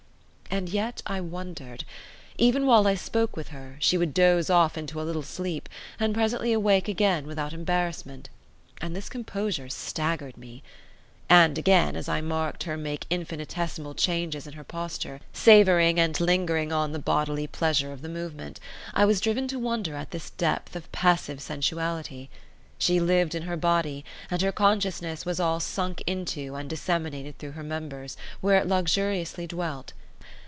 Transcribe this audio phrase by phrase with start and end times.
[0.53, 1.85] And yet I wondered.
[2.37, 6.13] Even while I spoke with her, she would doze off into a little sleep, and
[6.13, 8.29] presently awake again without embarrassment;
[8.81, 10.61] and this composure staggered me.
[11.29, 16.73] And again, as I marked her make infinitesimal changes in her posture, savouring and lingering
[16.73, 18.59] on the bodily pleasure of the movement,
[18.93, 22.27] I was driven to wonder at this depth of passive sensuality.
[22.77, 27.51] She lived in her body; and her consciousness was all sunk into and disseminated through
[27.51, 29.93] her members, where it luxuriously dwelt.